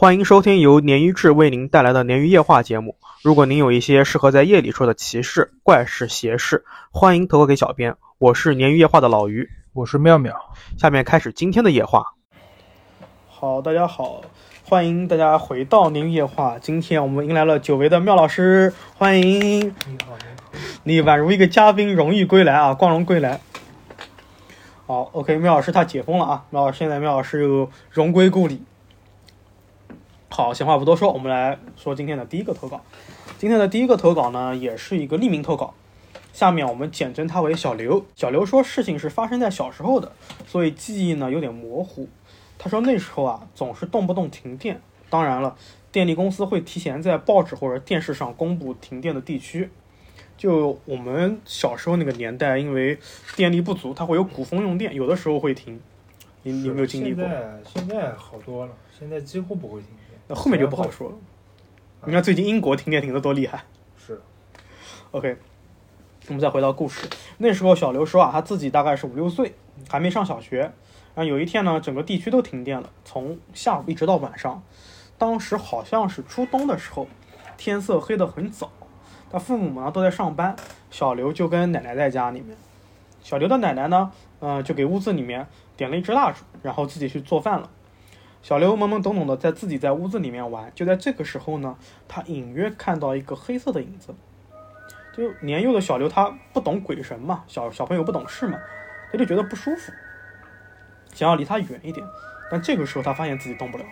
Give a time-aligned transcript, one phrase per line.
[0.00, 2.94] 欢迎收听由鲶鱼志为您带来的鲶鱼夜话节目。
[3.20, 7.96] 如果您有一些适合在夜里说的奇事、怪事、邪事，欢迎投稿给小编。
[8.18, 10.36] 我是鲶鱼夜话的老鱼，我是妙妙。
[10.78, 12.14] 下面开始今天的夜话。
[13.28, 14.22] 好，大家好，
[14.62, 16.60] 欢迎大家回到鲶鱼夜话。
[16.60, 20.16] 今天我们迎来了久违的妙老师，欢迎你好，你好。
[20.84, 23.40] 你宛如一个嘉宾，荣誉归来啊，光荣归来。
[24.86, 28.62] 好，OK，妙老师他解封了啊，妙老师现在妙老师又荣归故里。
[30.30, 32.82] 好，闲话不多说，我们来说今天的第一个投稿。
[33.38, 35.74] 今天的第一个投稿呢，也是一个匿名投稿，
[36.32, 38.04] 下面我们简称他为小刘。
[38.14, 40.12] 小刘说，事情是发生在小时候的，
[40.46, 42.08] 所以记忆呢有点模糊。
[42.58, 44.80] 他说那时候啊，总是动不动停电。
[45.10, 45.56] 当然了，
[45.90, 49.70] 电力公司会提前在报纸或者电视上公布停电的地区。
[50.36, 52.98] 就我们小时候那个年代，因为
[53.34, 55.80] 电力不足，它会有古风用电，有的时候会停。
[56.42, 57.24] 你你有没有经历过？
[57.24, 59.97] 现在现在好多了，现在几乎不会停电。
[60.28, 61.16] 那后面就不好说了。
[62.04, 63.64] 你看最近英国停电停的多厉害。
[63.96, 64.20] 是
[65.10, 65.36] ，OK，
[66.28, 67.08] 我们再回到故事。
[67.38, 69.54] 那时候小刘说啊，他自己大概是五六岁，
[69.88, 70.70] 还没上小学。
[71.14, 74.62] 然后有一天呢，整个地区都停电了，从下午一直到晚上。
[75.18, 77.08] 当时好像是初冬的时候，
[77.56, 78.70] 天色黑得很早。
[79.30, 80.54] 他父母呢都在上班，
[80.90, 82.56] 小刘就跟奶奶在家里面。
[83.20, 87.68] 小刘的奶奶呢，嗯、就给屋子里面点了一支蜡烛，然后自己去做饭了。
[88.40, 94.14] 小刘懵懵懂懂的在自己在屋子里面玩，就在这个时候呢，他隐约看到一个黑色的影子。
[95.14, 98.56] 就年幼的小刘他不懂鬼神嘛，小小朋友不懂事嘛，
[99.10, 99.92] 他就觉得不舒服，
[101.12, 102.06] 想要离他远一点。
[102.50, 103.90] 但这个时候他发现自己动不了了，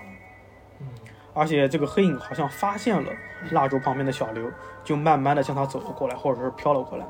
[0.80, 0.86] 嗯，
[1.34, 3.12] 而且这个黑影好像发现了
[3.50, 4.48] 蜡烛旁边的小刘，
[4.84, 7.04] 就慢慢的向他走了过来，或者是飘了过来。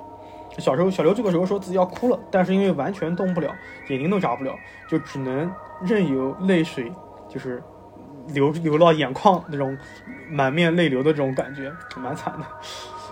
[0.59, 3.55] 小时候，小刘这个时候说自己要哭了，但是因为完全动不了，
[3.89, 6.91] 眼睛都眨不了，就只能任由泪水
[7.29, 7.63] 就是
[8.29, 9.77] 流流到眼眶那种
[10.29, 12.47] 满面泪流的这种感觉，蛮惨的。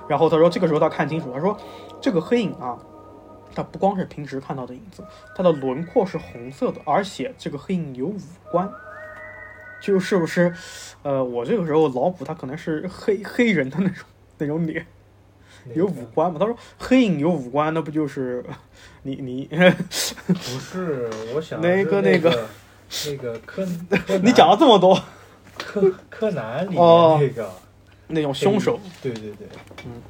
[0.08, 1.56] 然后他说，这个时候他看清楚，他说
[2.00, 2.78] 这个黑影啊，
[3.54, 5.02] 它不光是平时看到的影子，
[5.34, 8.18] 它的轮廓是红色的，而且这个黑影有五
[8.50, 8.70] 官，
[9.80, 10.52] 就是不是？
[11.02, 14.04] 呃，我这个时候脑补他可能是黑黑人的那种
[14.38, 14.86] 那种脸。
[15.72, 16.38] 有五官嘛？
[16.38, 18.44] 他说黑影有五官，那不就是
[19.02, 19.48] 你你
[20.26, 22.46] 不是，我想那个那个个
[23.06, 23.66] 那个柯，
[24.06, 25.00] 柯 你讲了这么多
[25.58, 27.50] 柯柯南里面哦那个
[28.08, 29.46] 那种凶手，对对对，
[29.84, 30.02] 嗯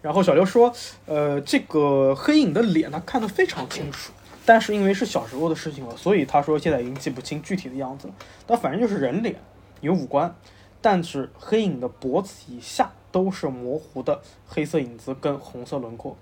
[0.00, 0.72] 然后小刘说，
[1.06, 4.12] 呃，这个黑影的脸他看得非常清楚，
[4.46, 8.14] 但是因为是小时候的事情了，所以他说现在已经记不清具体的样子了。
[8.46, 9.34] 但反正就是人脸，
[9.80, 10.32] 有五官，
[10.80, 16.16] 但是黑影的脖子以下都是模糊的黑色影子跟红色轮廓。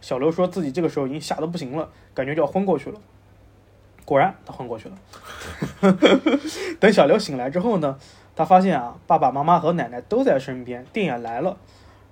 [0.00, 2.98] 小刘说自己这个时候已经吓得不行了，感觉就要昏过去了。
[4.08, 4.96] 果然，他昏过去了。
[6.80, 7.98] 等小刘醒来之后呢，
[8.34, 11.58] 他发现啊，爸爸妈妈和奶奶都在身边，电也来了。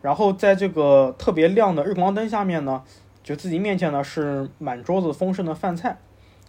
[0.02, 2.82] 然后在这个特别亮的日光灯下面呢，
[3.24, 5.96] 就自己面前呢是满桌子丰盛的饭菜。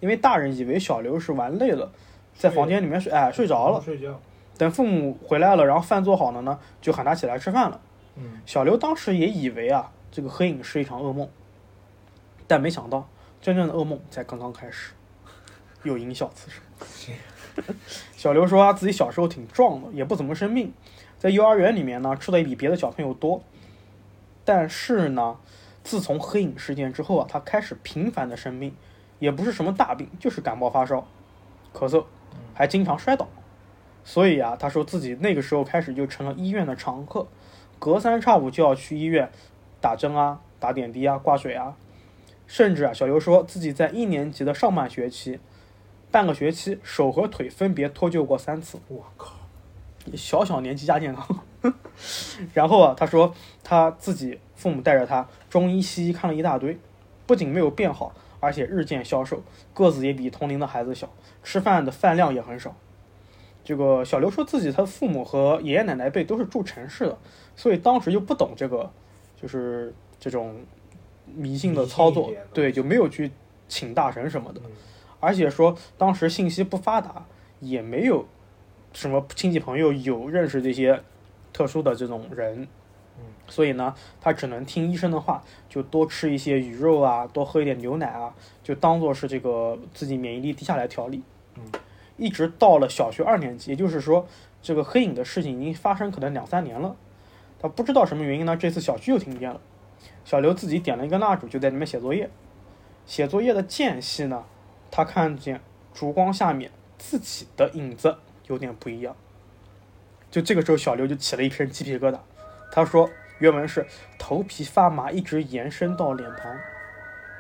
[0.02, 1.90] 因为大人以为小刘是玩累了，
[2.36, 3.80] 在房间里面睡，哎，睡着了。
[3.80, 4.20] 睡觉，
[4.58, 7.80] 等父母回来了，然后饭做好了呢，就喊他起来吃饭了。
[8.18, 11.30] 嗯，小刘当时也以为啊，这个黑影是一场噩梦，
[12.48, 13.08] 但没想到
[13.42, 14.92] 真正的噩梦才刚刚开始。
[15.88, 16.62] 有音效此时，
[18.16, 20.72] 小刘说他自己小时候挺壮的，也不怎么生病，
[21.18, 23.42] 在幼儿园里面呢吃的也比别的小朋友多。
[24.46, 25.38] 但是呢，
[25.84, 28.76] 自从黑影事件之后啊，他开始频繁的生病，
[29.20, 31.08] 也不是什么大病，就是感冒发烧、
[31.74, 32.06] 咳嗽，
[32.54, 33.28] 还经常摔倒。
[34.04, 37.28] 所以啊，他说自己那个时候开始就成了医院的常客，
[37.78, 39.30] 隔三差五就要去医院
[39.82, 41.76] 打针啊、打点滴啊、挂水啊，
[42.46, 45.42] 甚至啊，小刘说自己在一年级的上半学期，
[46.10, 49.36] 半个学期手和腿分别脱臼过三次，我靠，
[50.16, 51.44] 小小年纪加健康。
[52.54, 56.78] 然后啊，他说他自己父母带着他中医西医看了一大堆，
[57.26, 59.44] 不仅没有变好，而且日渐消瘦，
[59.74, 61.10] 个子也比同龄的孩子小，
[61.44, 62.76] 吃饭的饭量也很少。
[63.66, 67.18] 这个小刘说自己他父母和爷爷奶奶辈都是住城市的，
[67.56, 68.90] 所以当时就不懂这个，
[69.42, 70.56] 就是这种
[71.26, 73.30] 迷信的操作对，就没有去
[73.68, 74.62] 请大神什么的。
[74.64, 74.72] 嗯
[75.20, 77.26] 而且说当时信息不发达，
[77.60, 78.26] 也没有
[78.94, 81.02] 什么亲戚朋友有认识这些
[81.52, 82.68] 特殊的这种人，
[83.18, 88.34] 嗯，所以呢，他只能听医生的话，就多吃一些鱼肉啊，多喝一点牛奶啊，
[88.64, 91.24] 就当做是这个自己免疫力低下来调理。
[91.56, 91.64] 嗯，
[92.18, 94.28] 一直到了小学二年级，也就是说，
[94.62, 96.96] 这个黑影的事情已经发生可能两三年了。
[97.60, 99.60] 他不知道什么原因呢，这次小区又停电了。
[100.24, 102.30] 小刘自己点了一根蜡烛，就在里面写作业。
[103.08, 104.44] 写作业的间隙呢，
[104.90, 105.62] 他看见
[105.94, 108.18] 烛光下面自己的影子
[108.48, 109.16] 有点不一样。
[110.30, 112.20] 就这个时候，小刘就起了一身鸡皮疙瘩。
[112.72, 113.88] 他说，原文是
[114.18, 116.54] 头皮发麻，一直延伸到脸庞，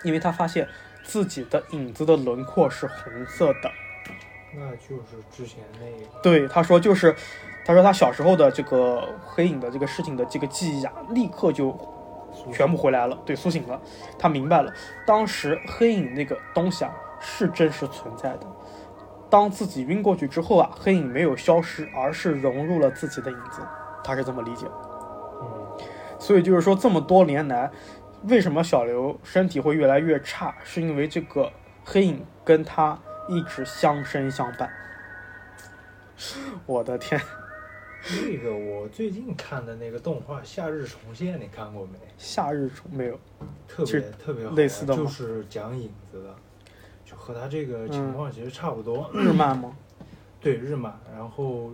[0.03, 0.67] 因为他发现
[1.03, 3.71] 自己的影子的轮廓是红色的。
[4.55, 7.13] 那就是之前那个，对，他说就是，
[7.65, 11.77] 他说他小时候的这个黑影的这个事情的这个记忆啊，立刻就
[12.53, 13.79] 全部回来了，对，苏醒了。
[14.17, 14.73] 他明白了，
[15.05, 18.47] 当时黑影那个东西啊是真实存在的。
[19.29, 23.61] 当自己晕过去之后啊，黑影没有消失，而是融入了自己的影子。
[24.03, 24.65] 他是这么理解。
[25.41, 25.77] 嗯，
[26.17, 27.69] 所以就是说，这么多年来，
[28.23, 31.51] 为什么小刘身体会越来越差，是因为这个
[31.83, 32.97] 黑影跟他
[33.27, 34.69] 一直相生相伴。
[36.65, 37.21] 我的天，
[38.09, 41.99] 那个我最近看的那个动画《夏日重现》，你看过没？
[42.17, 43.19] 夏日重没有？
[43.67, 46.35] 特别特别好，类似的就是讲影子的，
[47.09, 49.09] 就和他这个情况其实差不多。
[49.15, 49.73] 日漫吗？
[50.41, 51.71] 对日漫，然后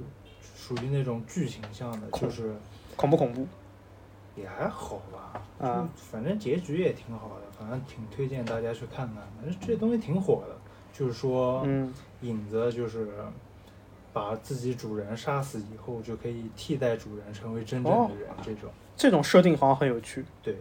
[0.56, 2.56] 属于那种剧情向的，就是
[2.96, 3.48] 恐不恐怖？
[4.36, 9.18] 也还好吧，啊就反正结局也挺好的，反正挺推荐大家去看看。
[9.38, 10.56] 反正这东西挺火的，
[10.94, 11.92] 就是说嗯，
[12.22, 13.08] 影子就是
[14.12, 20.24] 把自己主人杀死以后，就可以替代主人成为真正哦的人，这种这种设定好像很有趣。
[20.44, 20.56] 对。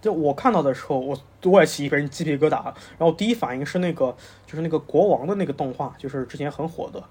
[0.00, 4.14] 就我看到的时候，我我也起一身鸡皮疙瘩，然后第一反应是那个
[4.46, 7.02] 就是那个国王的那个动画，就是之前很火的，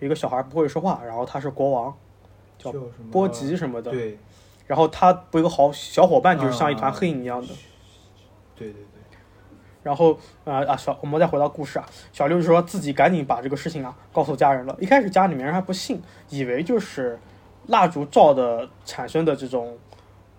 [0.00, 1.94] 一个小孩不会说话，然后他是国王，
[2.58, 2.72] 叫
[3.12, 4.18] 波吉什么的，对
[4.66, 7.48] 然后他不有个好小伙伴，就是像一团啊黑影一样的。
[8.56, 9.18] 对对对，
[9.82, 14.76] 然后啊啊小，我们再回到故事啊，小六就说自己赶紧把这个事情啊告诉家人了。
[14.80, 17.18] 一开始家里面人还不信，以为就是
[17.66, 19.76] 蜡烛照的产生的这种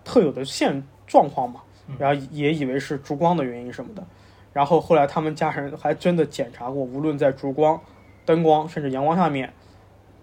[0.04, 1.60] 特有的现状况嘛，
[1.98, 4.04] 然后也以为是烛光的原因什么的。
[4.52, 7.80] 然后后来他们家人还真的检查过，无论在烛光、
[8.24, 9.52] 灯光，甚至阳光下面，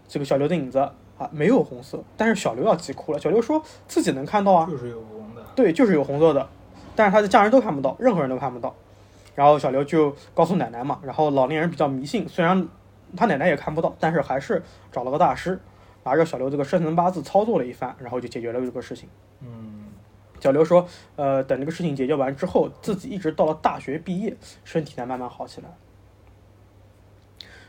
[0.07, 2.04] 这个小刘的影子啊没有红色。
[2.18, 6.50] 但是小刘要急哭了，小刘说自己能看到啊，就是有红的，对，就是有红色的，
[6.95, 8.75] 但是他的家人都看不到，任何人都看不到。
[9.36, 12.68] 然后小刘就告诉奶奶嘛，然后老年人比较迷信，虽然
[13.15, 14.62] 他奶奶也看不到，但是还是
[14.92, 15.60] 找了个大师，
[16.04, 19.10] 拿着小刘这个生辰八字操作了一番，然后就解决了这个事情。
[19.42, 19.72] 嗯，
[20.43, 20.85] 小刘说，
[21.15, 24.35] 呃，等这个事情解决完之后，自己一直到了大学毕业，
[24.65, 25.67] 身体才慢慢好起来。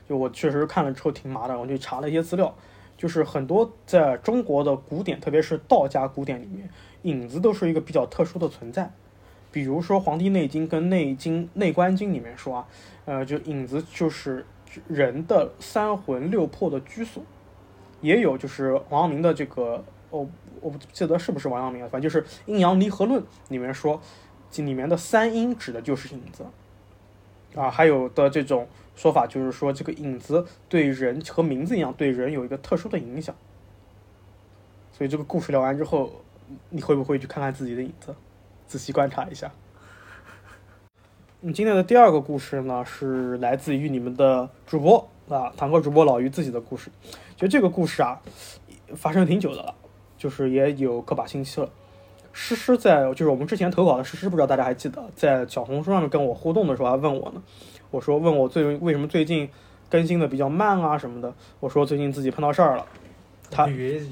[0.08, 2.52] 就我确实看了之后挺麻的，我就查了一些资料，
[2.96, 6.68] 就是很多在中国的古典，特别是道家古典里面，
[7.02, 8.90] 影子都是一个比较特殊的存在。
[9.52, 12.66] 比如说《黄帝内经》跟《内经》《内观经》里面说啊，
[13.04, 14.44] 呃，就影子就是
[14.88, 17.22] 人的三魂六魄的居所，
[18.00, 20.26] 也有就是王阳明的这个，哦，
[20.60, 24.00] 我不记得是不是王阳明了，反正就是《阴阳离合论》里面说，
[24.50, 26.44] 这里面的三阴指的就是影子，
[27.54, 33.34] 啊，还有的这种说法就是说，这个影子对人和名字一样，对人有一个特殊的影响。
[34.92, 36.22] 所以这个故事聊完之后，
[36.70, 38.14] 你会不会去看看自己的影子，
[38.66, 39.50] 仔细观察一下？
[41.40, 46.90] 嗯，今天的第二个故事呢，是来自于你们的主播啊，堂哥主播老于自己的故事。
[47.36, 48.22] 就这个故事啊，
[48.94, 49.74] 发生挺久的了，
[50.24, 51.68] 就是也有个把星期了。
[52.32, 57.43] 诗诗在就是我们之前投稿的诗诗，不知道大家还记得，在小红书上面跟我互动的时候还问我呢，
[57.90, 59.46] 我说问我最为什么最近
[59.90, 62.86] 更新的比较慢啊什么的，我说最近自己碰到事儿了，
[63.50, 64.02] 他以为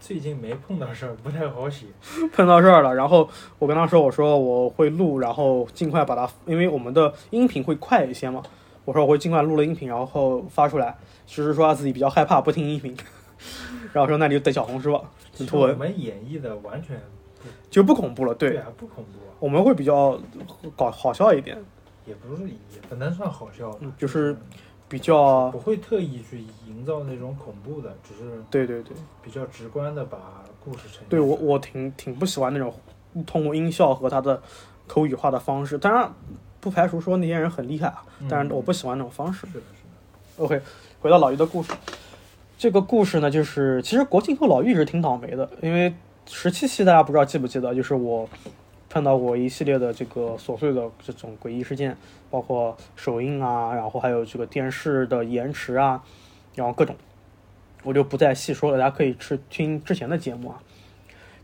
[0.00, 1.84] 最近没碰到事儿，不太好写。
[2.32, 8.42] 碰到事儿了，然后我跟他说，我说我会录，然后尽快把它，因为我们的音频会快一些嘛，
[8.86, 10.96] 我说我会尽快录了音频，然后发出来。
[11.26, 12.96] 诗诗说他自己比较害怕不听音频，
[13.92, 15.02] 然后说那你就等小红书吧，
[15.52, 17.00] 我们演绎的完全
[17.70, 20.18] 就不恐怖了，对，啊，不恐怖啊，我们会比较
[20.76, 21.56] 搞好笑一点，
[22.06, 24.36] 也不是也不能算好笑吧嗯就是
[24.88, 28.96] 比较不会特意去营造那种恐怖的，只是对对对。
[29.22, 30.18] 比较直观的把
[30.64, 31.08] 故事呈现。
[31.08, 32.74] 对我我挺挺不喜欢那种
[33.26, 34.40] 通过音效和他的
[34.86, 36.10] 口语化的方式，当然
[36.60, 39.46] 不排除说那些人很厉害啊，嗯但是我不喜欢那种方式。
[39.46, 39.82] 是的，是
[40.38, 40.44] 的。
[40.44, 40.60] OK，
[41.00, 41.72] 回到老于的故事，
[42.58, 45.94] 这个故事呢，就是其实国庆后老于一直挺倒霉的，因为
[46.26, 48.28] 十七期大家不知道记不记得，就是我
[48.90, 51.96] 碰到过一系列的这个琐碎的这种诡异事件，
[52.30, 56.02] 包括首映啊，然后还有这个电视的延迟啊，
[56.56, 56.96] 然后各种，
[57.84, 60.60] 我就不再细说了，大家可以去听之前的节目啊。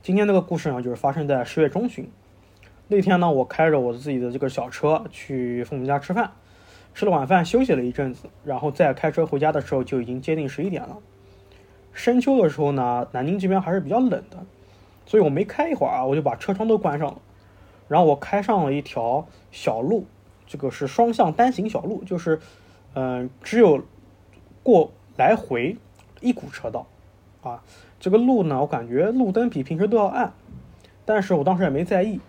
[0.02, 2.10] 今天这个故事呢，就是发生在十月中旬。
[2.88, 6.32] 那天呢，我开着我自己的这个小车去父母家吃饭，
[6.94, 10.98] 吃了晚饭休息了一阵子，然后再开车回家的时候就已经接近十一点了。
[11.92, 14.44] 深秋的时候呢，南京这边还是比较冷的，
[15.04, 17.20] 所以我没开一会儿啊，我就把车窗都关上了。
[17.88, 20.06] 然后我开上了一条小路，
[20.46, 22.40] 这个是双向单行小路，就是
[22.94, 23.84] 嗯、只有
[24.62, 25.76] 过来回
[26.20, 26.86] 一股车道
[27.42, 27.62] 啊。
[27.98, 30.32] 这个路呢，我感觉路灯比平时都要暗，
[31.04, 32.20] 但是我当时也没在意。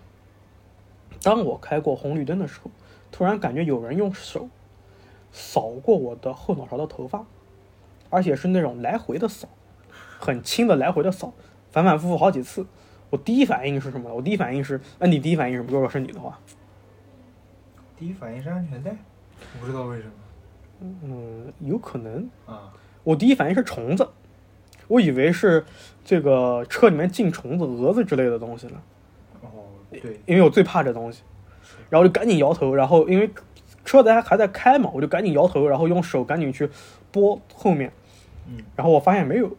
[1.21, 2.71] 当我开过红绿灯的时候，
[3.11, 4.49] 突然感觉有人用手
[5.37, 7.25] 扫过我的后脑勺的头发，
[8.09, 9.49] 而且是那种来回的扫，
[10.17, 11.33] 很轻的来回的扫，
[11.71, 12.65] 反反复复好几次。
[13.09, 14.13] 我第一反应是什么？
[14.13, 15.73] 我第一反应是，那你第一反应是什么？
[15.73, 16.39] 如果是你的话，
[17.97, 20.11] 第一反应是安全带，我不知道为什么
[20.79, 22.29] 嗯，有可能。
[22.45, 22.71] 啊。
[23.03, 24.07] 我第一反应是虫子，
[24.87, 25.65] 我以为是
[26.05, 28.81] 这个车里面进虫子、蛾子之类的东西了，
[29.41, 29.49] 哦，
[29.91, 31.21] 对，因为我最怕这东西。
[31.89, 33.29] 然后就赶紧摇头，然后因为
[33.85, 36.69] 车子还还在开嘛，我就赶紧摇头，然后用手赶紧去
[37.11, 37.91] 拨后面，
[38.47, 39.55] 嗯，然后我发现没有。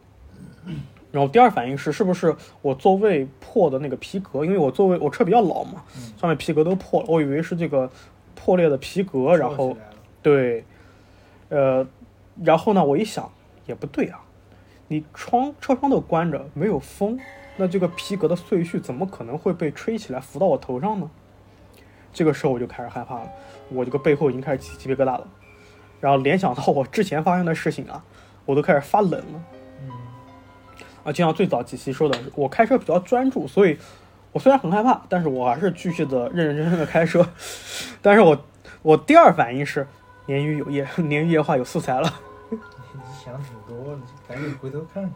[1.09, 4.43] 然后第二反应是，是不是我座位破的那个皮革？
[4.43, 7.89] 因为我座位我车比较老嘛，嗯上面皮革都破了，我以为是这个
[8.35, 9.75] 破裂的皮革，然后
[10.21, 10.65] 对，
[11.49, 11.87] 呃，
[12.43, 13.31] 然后呢，我一想
[13.65, 14.19] 也不对啊，
[14.89, 17.17] 你窗车窗都关着，没有风，
[17.55, 21.09] 那这个皮革的碎絮怎么可能会被吹起来浮到我头上呢？
[22.13, 23.29] 这个时候我就开始害怕了，
[23.69, 25.27] 我这个背后已经开始起鸡皮疙瘩了，
[25.99, 28.03] 然后联想到我之前发生的事情啊，
[28.45, 29.43] 我都开始发冷了。
[29.81, 29.91] 嗯
[31.03, 33.77] 啊，就像最早几期说的，我开车比较专注，所以
[34.31, 37.27] 我虽然很害怕，但是我还是继续的认认真真的开车。
[38.01, 38.37] 但是我
[38.81, 39.87] 我第二反应是
[40.27, 42.13] 鲶鱼有液，鲶鱼夜话有素材了，
[42.49, 42.57] 你
[43.23, 45.11] 想挺多的，赶紧回头看看。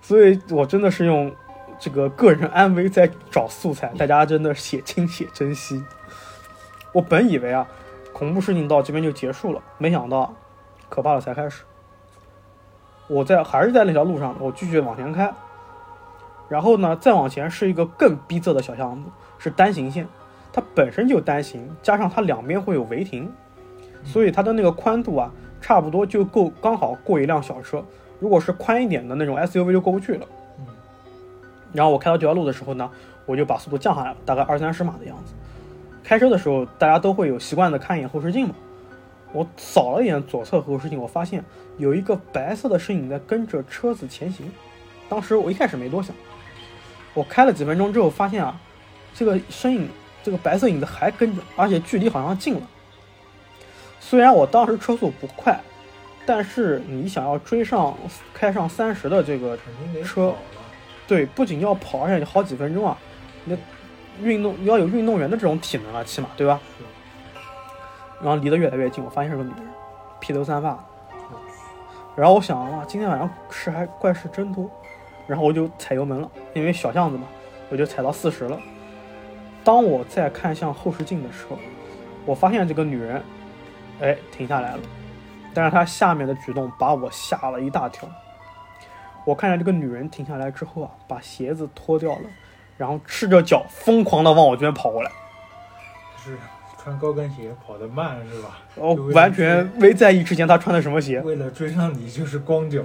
[0.00, 1.34] 所以我真的是用
[1.78, 5.82] 这个个人安危在找素材，大家真的写清写珍惜。
[6.92, 7.66] 我本以为啊，
[8.24, 10.34] 恐怖事情到这边就结束了，没想到
[10.88, 11.64] 可怕的才开始。
[13.06, 15.30] 我在还是在那条路上，我继续往前开，
[16.48, 20.08] 然后呢，再往前是一个更逼仄的小巷子，是单行线，
[20.54, 23.30] 它本身就单行，加上它两边会有违停，
[24.04, 27.84] 所以它的那个宽度啊，差不多就够刚好过一辆小车。
[28.20, 30.26] 如果是宽一点的那种 SUV 就过不去了。
[30.58, 30.66] 嗯
[31.74, 32.90] 然后我开到这条路的时候呢，
[33.26, 35.34] 我就把速度降下来了，大概二三十码的样子。
[36.04, 38.54] 开车的时候，大家都会有习惯的看一眼后视镜嘛。
[39.32, 41.42] 我扫了一眼左侧后视镜，我发现
[41.78, 44.52] 有一个白色的身影在跟着车子前行。
[45.08, 46.14] 当时我一开始没多想，
[47.14, 48.60] 我开了几分钟之后发现啊，
[49.14, 49.88] 这个身影，
[50.22, 52.62] 这个白色影子还跟着，而且距离好像近了。
[53.98, 55.58] 虽然我当时车速不快，
[56.26, 57.96] 但是你想要追上
[58.34, 59.58] 开上三十的这个
[60.04, 60.34] 车。
[61.06, 62.96] 对，不仅要跑，而且好几分钟啊！
[63.44, 63.58] 你
[64.22, 66.60] 运动要有运动员的这种体能啊，起码对吧？
[68.20, 69.60] 然后离得越来越近，我发现是个女人，
[70.20, 70.82] 披头散发。
[72.16, 74.70] 然后我想哇，今天晚上事还怪事真多，
[75.26, 77.26] 然后我就踩油门了，因为小巷子嘛，
[77.70, 78.58] 我就踩到四十了。
[79.64, 81.58] 当我再看向后视镜的时候，
[82.24, 83.22] 我发现这个女人，
[84.00, 84.80] 哎，停下来了，
[85.52, 88.08] 但是她下面的举动把我吓了一大跳。
[89.24, 92.28] 我看见这个女人停下来之后啊，把鞋子脱掉了，
[92.76, 95.10] 然后赤着脚疯狂的往我这边跑过来，
[96.22, 96.36] 是
[96.78, 98.58] 穿高跟鞋跑得慢是吧？
[98.74, 101.20] 我就为了完全没在意之前他穿的什么鞋。
[101.20, 102.80] 为了追上你就是光脚。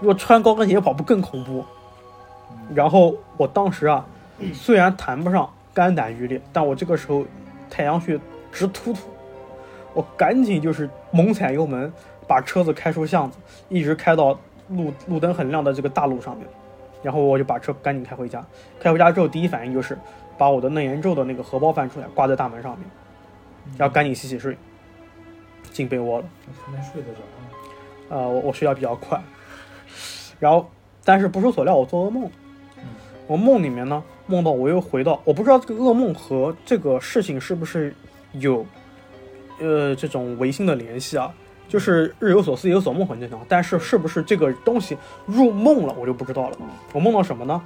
[0.00, 1.64] 如果穿高跟鞋跑步更恐怖？
[2.50, 4.06] 嗯然后我当时啊，
[4.54, 7.24] 虽然谈不上肝胆欲裂，但我这个时候
[7.68, 8.16] 太阳穴
[8.52, 9.00] 直突突，
[9.92, 11.92] 我赶紧就是猛踩油门，
[12.28, 16.46] 把车子开出巷子，一直开到路路灯很亮的这个大路上面，
[17.02, 18.44] 然后我就把车赶紧开回家。
[18.78, 19.96] 开回家之后，第一反应就是
[20.36, 22.88] 把我的嫩颜咒的那个荷包翻出来挂在大门上面，
[23.76, 24.56] 然后赶紧洗洗睡，
[25.72, 26.24] 进被窝了。
[26.64, 27.26] 还能睡得着吗？
[28.08, 29.22] 呃，我我睡觉比较快，
[30.38, 30.68] 然后
[31.04, 32.24] 但是不出所料，我做噩梦。
[32.78, 32.84] 嗯
[33.26, 37.94] 我梦里面呢，梦到我又回到，我不知道这个噩梦和这个事情是不是
[38.32, 38.66] 有，
[39.60, 41.32] 呃，这种唯心的联系啊。
[41.70, 46.56] 就是日有所思，夜有所梦很正常，但是是不是这个东西入梦了，我就不知道了。
[46.92, 47.62] 我梦到什么呢？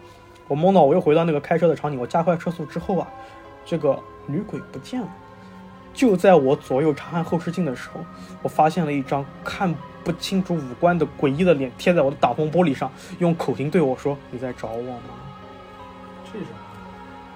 [0.47, 3.09] 我梦到我又回到那个开车的场景，我加快车速之后啊，
[3.65, 5.09] 这个女鬼不见了。
[5.95, 8.01] 就在我左右查看后视镜的时候，
[8.43, 15.01] 我发现了一张看不清楚五官的诡异的脸贴在我的挡风玻璃上，用口型对我说：“你在找我吗
[16.31, 16.49] 这种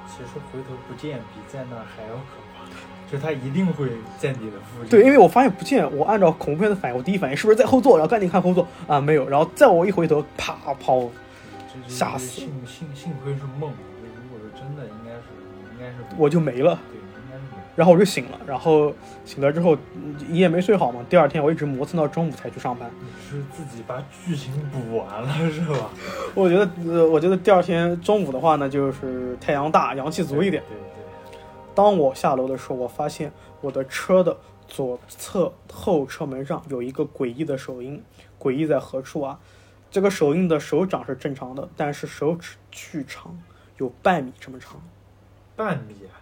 [0.07, 2.67] 其实回头不见比在那儿还要可怕，
[3.11, 3.89] 就他一定会
[4.19, 4.91] 在你的附？”近。
[4.91, 11.09] 对，因为我发现不见，我按照恐怖片的反应，我第一反应是不是在后座，然后赶紧看后座啊，没有，然后再我一回头，啪跑，
[11.87, 15.21] 吓死幸幸幸亏是梦，如果是真的，应该是
[15.73, 16.79] 应该是我就没了。
[16.91, 17.59] 对，应该是没。
[17.77, 18.93] 然后我就醒了，然后
[19.25, 22.91] 醒了之后嗯一夜没睡好嘛，第二天我一直磨蹭到中午才去上班。
[23.01, 25.91] 你是自己把剧情补完了是吧？
[26.35, 30.63] 我觉得，呃，我觉得第二天中午的话呢，就是太阳大，阳气足一点。
[30.69, 30.98] 对对
[31.79, 38.03] 当我下楼的时候，我发现我的车的左侧后车门上有一个诡异的手印，
[38.37, 39.39] 诡异在何处啊？
[39.89, 43.41] 这个手印的手掌是正常的，但是手指巨长，
[43.77, 44.83] 有半米这么长。
[45.55, 46.19] 半米啊，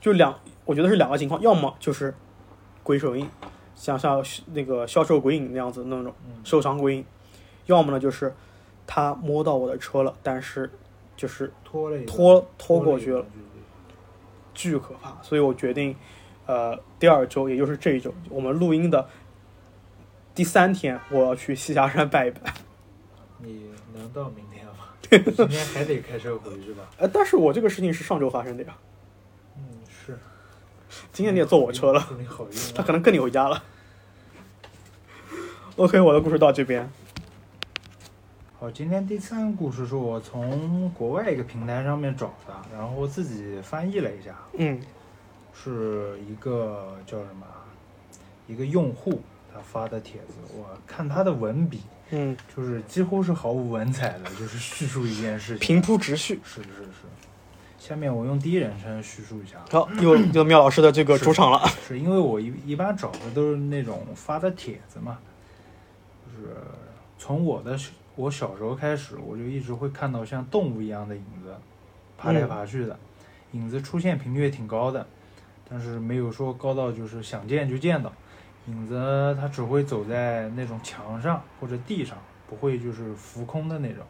[0.00, 2.14] 就两，我觉得是两个情况，要么就是
[2.82, 3.28] 鬼手印，
[3.74, 7.04] 像像那个销售鬼影那样子那种嗯手长鬼影，
[7.66, 8.34] 要么呢就是
[8.86, 10.70] 他摸到我的车了，但是
[11.14, 13.22] 就是拖了拖拖过去了，
[14.56, 15.94] 巨可怕，所以我决定，
[16.46, 19.08] 呃，第二周，也就是这一周，我们录音的
[20.34, 22.52] 第三天，我要去栖霞山拜一拜。
[23.38, 24.72] 你能到明天吗？
[25.08, 26.82] 今天还得开车回去吧？
[26.98, 28.76] 呃，但是我这个事情是上周发生的呀，
[29.56, 30.18] 嗯，是。
[31.12, 32.08] 今天你也坐我车了！
[32.74, 33.62] 他可能跟你回家了。
[35.76, 36.90] OK，我的故事到这边。
[38.58, 44.80] 好，今天第三个故事是我从国外一个平台上面找的，然后我自己翻译了一下，嗯
[45.52, 47.46] 是一个叫什么，
[48.46, 49.20] 一个用户
[49.52, 51.82] 他发的帖子，我看他的文笔
[52.12, 55.66] 嗯，就是几乎是毫无文采的，就是叙述一件事情。
[55.66, 56.40] 平铺直叙。
[56.42, 57.02] 是是是。
[57.78, 59.58] 下面我用第一人称叙述一下。
[59.70, 61.60] 好，又又妙老师的这个主场了。
[61.86, 65.18] 是因为我一一般找的都是那种发的帖子嘛，
[66.24, 66.56] 就是
[67.18, 71.54] 从我的小我小时候开始，我就一直会看到像动物一样的影子，
[72.18, 72.98] 爬来爬去的，
[73.52, 75.06] 影子出现频率也挺高的，
[75.68, 78.12] 但是没有说高到就是想见就见到。
[78.68, 82.18] 影子它只会走在那种墙上或者地上，
[82.48, 84.02] 不会就是浮空的那种，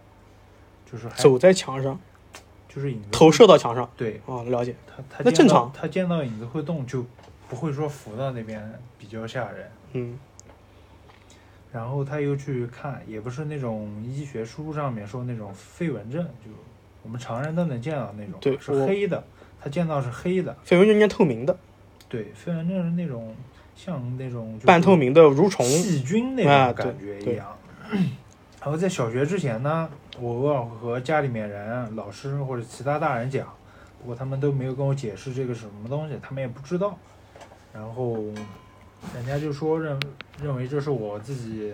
[0.91, 2.01] 就是还走在墙上，
[2.69, 3.91] 就是影子投射到墙上。
[3.97, 4.75] 对哦，了解。
[4.87, 7.05] 它它那正常它见到影子会动，就
[7.51, 9.71] 不会说浮到那边比较吓人。
[9.93, 10.19] 嗯
[11.73, 16.51] 然后他又去看，也不是那种医学书上面说那种飞蚊症，就
[17.03, 19.23] 我们常人都能见到那种，是对是黑的，
[19.61, 20.57] 他见到是黑的。
[20.65, 21.57] 飞蚊症应该透明的，
[22.09, 23.35] 对，飞蚊症是那种
[23.75, 25.67] 像那种半透明的蠕虫。
[25.67, 27.47] 细菌那啊种感觉一样。
[28.61, 29.89] 然后在小学之前呢，
[30.19, 33.47] 我偶尔和家里面人、老师或者其他大人讲，
[34.01, 36.99] 不过他们都没有跟我解释这个是什么东西，他们也不知道。
[37.73, 38.25] 然后
[39.15, 39.99] 人家就说认
[40.43, 41.73] 认为这是我自己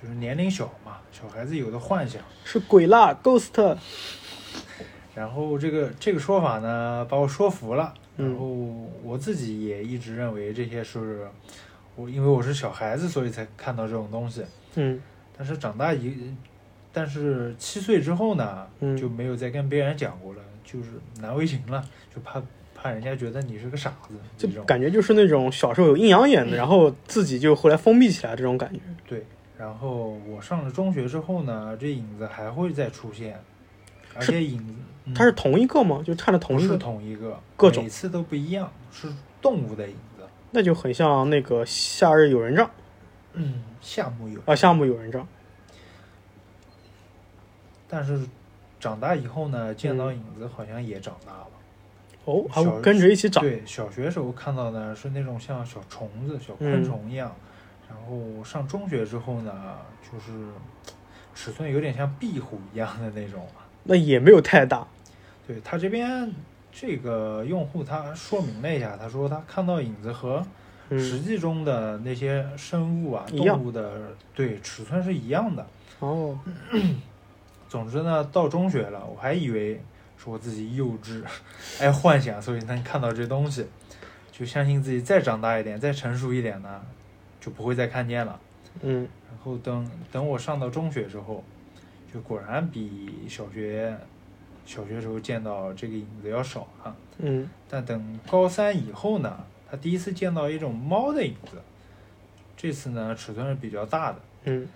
[0.00, 2.20] 就是年龄小嘛，小孩子有的幻想。
[2.44, 3.76] 是鬼啦，ghost。
[5.14, 7.94] 然后这个这个说法呢，把我说服了。
[8.18, 8.46] 嗯然后
[9.02, 11.26] 我自己也一直认为这些是
[11.96, 14.44] 我因为我是小孩子，所以才看到这种东西。
[14.74, 15.00] 嗯
[15.36, 16.34] 但是长大一，
[16.92, 22.42] 但是七岁之后呢，嗯就没有再跟别人讲过了，就是难为情了，就怕
[22.74, 28.80] 怕人家觉得你是个傻子，就这种感觉就是那种小时候有阴阳眼的，然后自己就后来封闭起来这种感觉。
[29.06, 29.26] 对。
[29.58, 33.40] 然后我上了中学之后呢，这影子还会再出现，
[34.14, 36.02] 而且影子嗯它是同一个吗？
[36.04, 39.06] 就看着同是一个，同一个，各种每次都不一样，是
[39.40, 40.24] 动物的影子。
[40.50, 42.68] 那就很像那个夏日有人帐
[43.34, 45.26] 嗯，夏目友啊，夏目友人帐。
[47.88, 48.20] 但是
[48.82, 51.46] 长大以后呢，见到嗯影子好像也长大了。
[52.24, 53.40] 哦，还小跟着一起长。
[53.40, 57.32] 对，小学时候看到的是那种像小虫子、小昆虫一样，
[57.88, 59.52] 然后上中学之后呢，
[60.02, 60.32] 就是
[61.32, 63.46] 尺寸有点像壁虎一样的那种。
[63.84, 64.84] 那也没有太大。
[65.46, 66.32] 对他这边
[66.72, 70.44] 这个用户他说明了一下，他说他看到影子和
[70.90, 75.64] 实嗯，际中的那些生物啊、动物的对尺寸是一样的。
[76.00, 76.36] 哦，
[77.72, 79.80] 总之呢，到中学了，我还以为
[80.18, 81.24] 是我自己幼稚，
[81.80, 83.66] 爱幻想，所以能看到这东西，
[84.30, 86.82] 就相信自己再长大一点，再成熟一点呢，
[87.40, 88.38] 就不会再看见了。
[88.82, 91.42] 嗯然后等等我上到中学之后，
[92.12, 93.96] 就果然比小学
[94.66, 96.94] 小学时候见到这个影子要少了。
[97.20, 101.56] 嗯但等高三以后呢，他第一次见到一种猫的影子，
[102.54, 104.18] 这次呢尺寸是比较大的。
[104.44, 104.68] 嗯，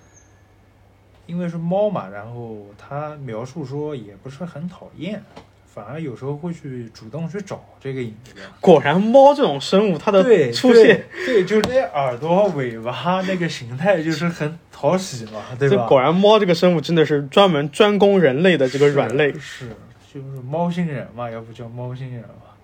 [1.27, 5.23] 因为是猫嘛，然后他描述说也不是很讨厌，
[5.67, 8.33] 反而有时候会去主动去找这个影子。
[8.61, 15.77] 果然猫这种生物，它的，出现，对，对，就是那耳朵、尾巴那个形态就是很讨喜嘛，对吧？
[15.77, 19.33] 这果然猫这个生物真的是专门专攻人类的这个软肋。
[19.33, 19.69] 是，是
[20.15, 22.55] 就是猫星人嘛，要不叫猫星人嘛。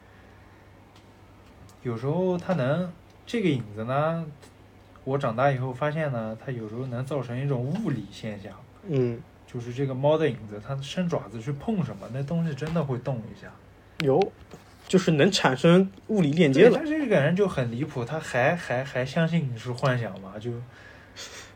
[1.83, 2.91] 有时候它能
[3.27, 4.25] 这个影子呢，
[5.05, 8.53] 我长大以后发现呢，它有时候能造成一种物理现象。
[8.89, 13.49] 嗯，就是这个猫的影子，它伸爪子去碰什么，那东西真的会动一下。
[14.01, 14.33] 有，
[14.89, 16.79] 就是能产生物理链接对，了。
[16.79, 20.39] 他这个人就很离谱，他还还还相信你是幻想嘛？
[20.41, 20.51] 就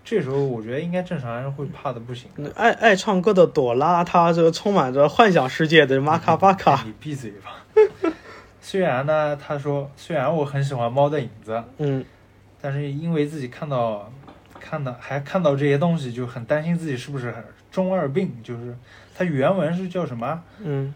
[0.04, 2.30] 这时候，我觉得应该正常人会怕的不行。
[2.37, 7.64] 那爱爱唱歌的朵拉，她这个充满着幻想世界的玛卡巴卡，你闭嘴吧。
[8.61, 12.04] 虽然呢，他说虽然我很喜欢猫的影子，嗯
[12.66, 14.11] 但是因为自己看到
[14.59, 17.33] 看到还看到这些东西，就很担心自己是不是
[17.70, 18.33] 中二病。
[18.42, 18.76] 就是
[19.14, 20.42] 它原文是叫什么？
[20.64, 20.92] 嗯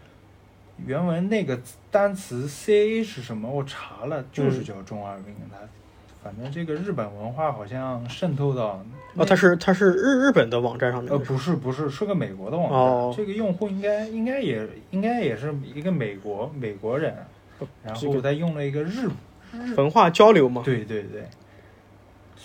[0.85, 1.57] 原文那个
[1.89, 3.49] 单词 C A 是什么？
[3.49, 5.33] 我查了，就是叫中二病。
[5.49, 5.59] 它
[6.21, 8.83] 反正这个日本文化好像渗透到
[9.15, 17.15] 哦，它是它是日日本的网站上面呃，不是不是是个美国的网站，哦这个用户应该应该也应该也是一个美国美国人，
[17.81, 19.07] 然这个后他用了一个日
[19.77, 20.63] 文化交流嘛。
[20.65, 21.23] 对对对，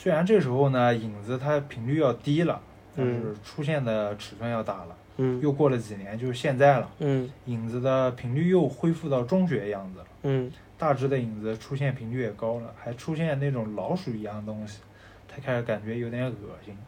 [0.07, 2.63] 虽然这时候呢影子它频率要低了，
[2.97, 4.97] 但是嗯出现的尺寸要大了。
[5.17, 10.07] 嗯又过了几年，就是现在了，嗯影子的频率又恢复到中学样子了。
[10.23, 14.79] 嗯大只的影子出现频率也高了，还出现那种老鼠一样的东西，
[15.27, 16.79] 他开始感觉有点恶心。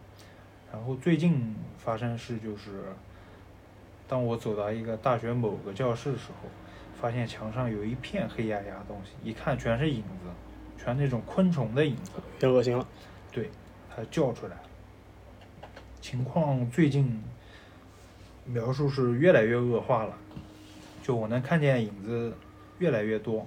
[0.72, 2.85] 然后最近发生事就是，
[4.07, 6.48] 当我走到一个大学某个教室的时候，
[7.00, 10.31] 发现墙上有一片黑压压的东西，一看全是影子，
[10.78, 12.12] 全那种昆虫的影子。
[12.16, 12.86] 有点恶心了。
[13.30, 13.50] 对，
[13.94, 14.62] 他叫出来了。
[16.00, 17.22] 情况最近
[18.46, 20.16] 描述是越来越恶化了，
[21.02, 22.32] 就我能看见影子
[22.78, 23.46] 越来越多，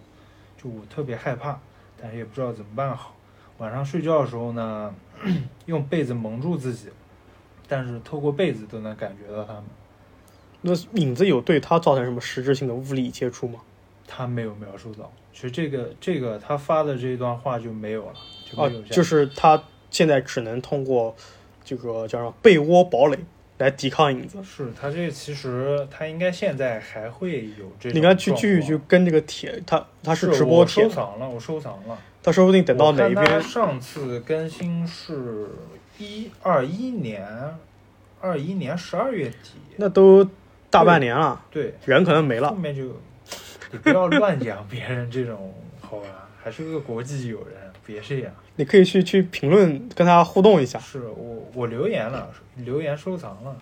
[0.62, 1.60] 就我特别害怕，
[2.00, 3.16] 但是也不知道怎么办好。
[3.58, 4.94] 晚上睡觉的时候呢，
[5.66, 6.90] 用被子蒙住自己，
[7.68, 9.64] 但是透过被子都能感觉到他们。
[10.62, 13.62] 那影子有对他造成什么实质性的物理接触吗？
[14.14, 18.14] 他没有描述到，其实这个这个他发的这段话就没有了，
[18.46, 21.16] 就啊没有，下就是他现在只能通过
[21.64, 23.18] 这个叫什么被窝堡垒
[23.58, 24.44] 来抵抗影子。
[24.44, 31.98] 是他这其实他应该现在还会有这种你看，去状继续去跟这个帖，他他是直播我帖收，藏了，我收藏了。
[32.24, 35.48] 他说不定等到哪一边，上次更新是
[35.98, 37.28] 一二一年，
[38.20, 40.28] 二一年十二月底，那都
[40.70, 42.50] 大半年了，对，人可能没了。
[42.50, 42.96] 后面就
[43.72, 46.30] 你不要乱讲别人这种，好吧？
[46.44, 47.56] 还是个国际友人，
[47.86, 48.34] 别这样。
[48.56, 50.80] 你可以去去评论跟他互动一下。
[50.80, 53.56] 是我我留言了，留言收藏了，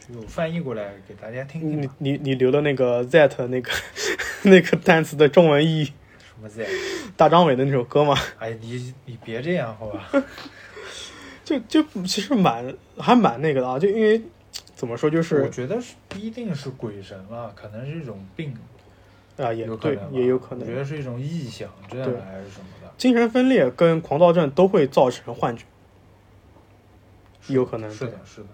[0.00, 1.88] 就翻译过来给大家听听你。
[1.98, 3.70] 你你留的那个 that 那个
[4.44, 5.92] 那个单词的中文意义，什
[6.40, 6.66] 么 that？？
[7.16, 10.08] 大张伟的那首歌吗，哎，你你别这样好吧？
[11.44, 14.20] 就就其实蛮还蛮那个的啊，就因为
[14.74, 18.54] 怎么说就是我觉得是不一定是鬼神了，可能是一种病，
[19.38, 25.64] 啊也对有可能也有可能我觉，得是一种臆想症对还是什么的，精神分裂跟狂躁症都会造成幻觉，
[27.48, 28.46] 有可能是的，是的。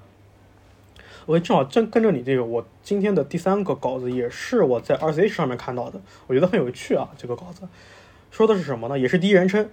[1.26, 7.10] 我正好正跟着你这个，我今天的第三个稿子也是我在 R C H 上面看到的，我觉得很有趣啊。
[7.18, 7.68] 这个稿子
[8.30, 8.98] 说的是什么呢？
[8.98, 9.68] 也是第一人称。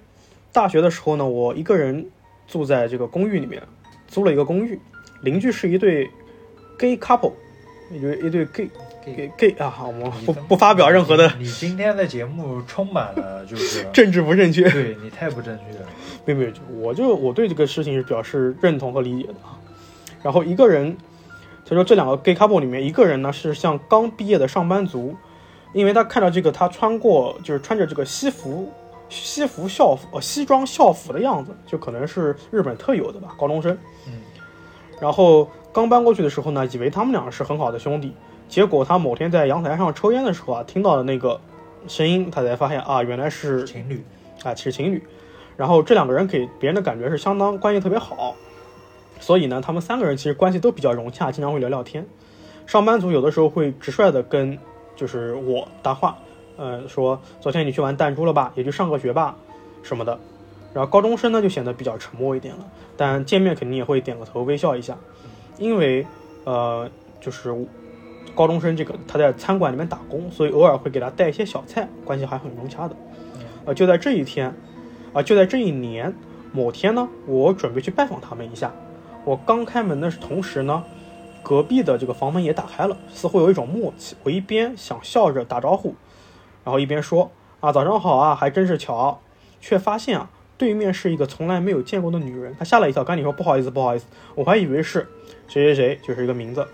[0.52, 2.10] 大学的时候呢，我一个人
[2.46, 3.64] 住在这个公寓里面，
[4.08, 4.78] 租了一个公寓，
[5.22, 6.10] 邻居是一对
[6.78, 7.32] gay couple，
[7.90, 8.70] 一对一对 gay
[9.14, 14.70] gay gay 啊，好，我不不发表任何的你今天的节目充满了就是， 政治不正确。
[14.70, 15.86] 对你太不正确了。
[16.26, 19.60] 没有没有，我就我对这个事情是表示认同和理解的啊。
[20.24, 20.98] 然后一个人，
[21.66, 25.16] 他说这两个 gay couple 里面，一个人呢是像刚毕业的上班族，
[25.74, 28.72] 因为他看到这个他穿过就是穿着这个西服
[29.08, 33.78] 西服校服呃西装校服的样子，就可能是日本特有的吧，高中生。
[34.08, 34.14] 嗯，
[35.00, 38.16] 然后刚搬过去的时候呢，以为他们俩是很好的兄弟，
[38.48, 41.40] 结果他某天在阳台上抽烟的时候啊，听到了那个
[41.88, 44.04] 声音，他才发现啊，原来是情侣，
[44.44, 45.04] 啊，其实情侣。
[45.58, 48.36] 然后这两个人给别人的感觉是相当关系特别好，
[49.20, 52.06] 所以呢，他们三个人其实关系都比较融洽，经常会聊聊天。
[52.66, 54.58] 上班族有的时候会直率的跟
[54.96, 56.18] 就是我搭话，
[56.58, 58.52] 呃，说昨天你去玩弹珠了吧？
[58.56, 59.36] 也就上个学吧，
[59.82, 60.20] 什么的。
[60.74, 62.66] 然后高中生呢就显得比较沉默一点了，
[62.98, 64.98] 但见面肯定也会点个头微笑一下，
[65.58, 66.06] 因为
[66.44, 66.90] 呃
[67.22, 67.50] 就是
[68.36, 72.96] 高中生这个他在餐馆里面打工，所以偶尔会给他带一些小菜，关系还很融洽的。
[73.66, 74.54] 呃，就在这一天，
[75.14, 76.14] 啊、就在这一年
[76.52, 78.72] 某天呢，我准备去拜访他们一下。
[79.24, 80.84] 我刚开门的同时呢，
[81.42, 84.16] 隔壁的这个房门也打开了，似乎有一种默契。
[84.24, 85.96] 我一边想笑着打招呼，
[86.64, 89.20] 然后一边说：“啊，早上好啊，还真是巧。”
[89.62, 92.56] 却发现啊，对面是一个从来没有见过的女人。
[92.60, 95.08] 她吓了一跳，赶紧说：“不好意思，不好意思，我还以为是
[95.48, 96.68] 谁谁谁，就是一个名字。”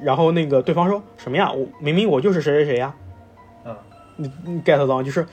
[0.00, 1.50] 嗯然后那个对方说什么呀？
[1.52, 2.94] 我明明我就是谁谁谁呀。
[3.64, 3.76] 嗯
[4.16, 5.02] 你你 get 到吗？
[5.02, 5.26] 就是，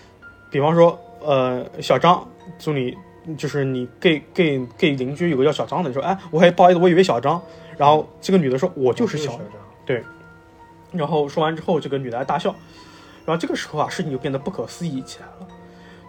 [0.51, 2.27] 比方说，呃，小张，
[2.59, 2.95] 祝你
[3.35, 7.41] 就是你 gay gay gay 邻居有个叫小张的，你说，哎，我还不好意思，我以为小张，
[7.77, 9.41] 然后这个女的说，我就是小张，
[9.85, 10.03] 对，
[10.91, 12.53] 然后说完之后，这个女的还大笑，
[13.25, 15.47] 然后这个时候啊，事情就变得不可思议起来了，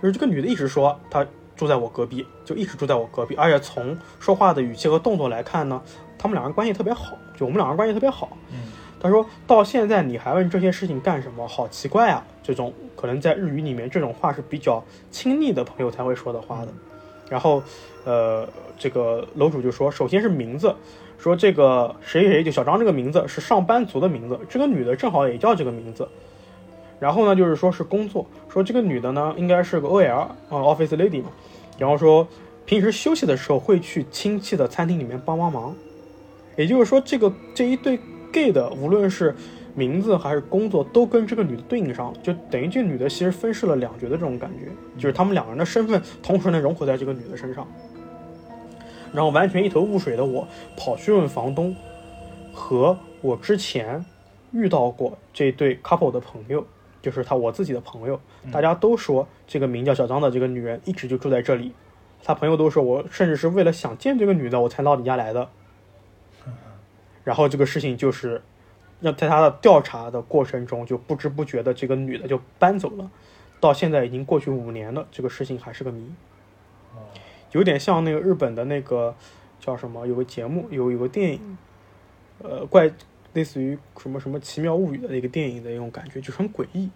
[0.03, 5.81] 就是这个女的一直说她住在我隔壁，就一直住在我隔壁，而且从说话的语气和动作来看呢，
[6.19, 8.37] 他们两人关系特别好，就我们两人关系特别好。
[8.53, 11.49] 嗯，他说到现在你还问这些事情干什么？
[11.49, 12.25] 好奇怪啊！
[12.43, 16.69] 这种可能在日语里面这种话是比较亲密的朋友才会说的话的。
[17.29, 17.63] 然后，
[18.05, 20.75] 呃，这个楼主就说，首先是名字，
[21.19, 26.09] 说这个谁谁谁就小张这个名字是上班族的名字，这个女的正好也叫这个名字。
[26.99, 31.31] 然后呢，就是说是工作，说这个女的呢应该是个 OL 啊、office lady 嘛。
[31.79, 32.27] 然后说
[32.65, 35.75] 平时休息的时候会去亲戚的餐厅里面帮帮忙。
[36.57, 38.01] 也就是说，这个这一对
[38.33, 39.35] gay 的，无论是
[39.75, 47.69] 名字还是工作，都跟这个女的对应上，就等于这个女的其实分饰了两角的这种感觉，就是他们两个人的身份同时能融合在这个女的身上。
[49.13, 51.77] 然后完全一头雾水的我跑去问房东，
[52.55, 54.03] 和我之前
[54.51, 56.67] 遇到过这对 couple 的朋友，
[57.07, 61.73] 就是他我自己的朋友，大家都说这个名叫小张的这个女人一直就住在这里。
[62.25, 65.49] 他朋友都说我甚至是为了想见这个女的，我才到你家来的。
[67.23, 68.43] 然后这个事情就是，
[69.01, 73.09] 让在他的调查的过程中，就不知不觉的这个女的就搬走了，
[73.61, 76.11] 到现在已经过去五年了，这个事情还是个谜。
[77.53, 79.15] 有点像那个日本的那个
[79.61, 81.57] 叫什么，有个节目，有有个电影，
[82.43, 82.91] 呃，怪
[83.37, 86.89] 类似于什么什么奇妙物语的一个电影的一种感觉，就是很诡异。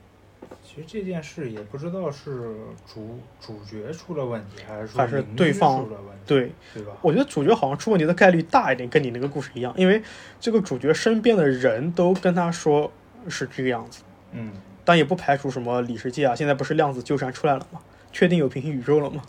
[0.65, 2.55] 其实这件事也不知道是
[2.91, 6.93] 主主角出了问题，还是说还是对方出了问题，对，对吧？
[7.03, 10.03] 我觉得主角好像出问题的概率大一点，跟你那个故事一样，因为
[10.41, 12.91] 这个主角身边的人都跟他说
[13.29, 17.81] 是这个样子，嗯，但也不排除什么李世界啊，现在不是量子纠缠出来了吗？
[18.11, 19.23] 确定有平行宇宙了吗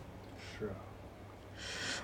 [0.58, 0.74] 是啊。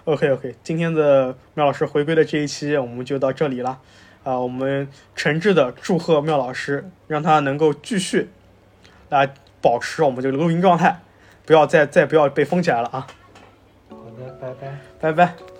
[0.06, 3.80] ？OK OK，今天的苗老师回归的这一期我们就到这里了，
[4.27, 8.29] 啊、我们诚挚的祝贺妙老师，让他能够继续
[9.07, 10.99] 来保持我们这个录音状态，
[11.45, 13.07] 不要再再不要被封起来了啊！
[13.89, 14.77] 好的，拜拜。
[14.99, 15.57] 拜拜。